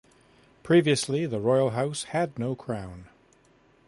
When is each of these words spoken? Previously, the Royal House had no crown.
Previously, 0.63 1.27
the 1.27 1.39
Royal 1.39 1.69
House 1.69 2.05
had 2.05 2.39
no 2.39 2.55
crown. 2.55 3.05